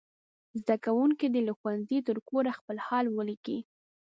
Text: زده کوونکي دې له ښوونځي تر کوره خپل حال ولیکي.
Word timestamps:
زده 0.61 0.75
کوونکي 0.85 1.25
دې 1.33 1.41
له 1.47 1.53
ښوونځي 1.59 1.97
تر 2.07 2.17
کوره 2.27 2.51
خپل 2.59 2.77
حال 2.87 3.05
ولیکي. 3.09 3.57